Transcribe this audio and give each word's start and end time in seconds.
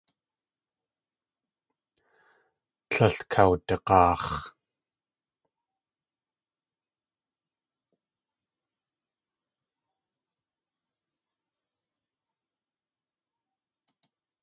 Tlél 2.89 3.17
kawdag̲aax̲. 3.31 4.37